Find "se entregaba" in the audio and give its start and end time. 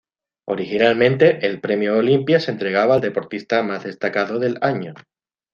2.39-2.95